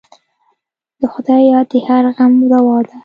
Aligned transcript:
د 0.99 1.01
خدای 1.13 1.41
یاد 1.51 1.67
د 1.71 1.75
هر 1.87 2.03
غم 2.15 2.33
دوا 2.51 2.77
ده. 2.87 2.95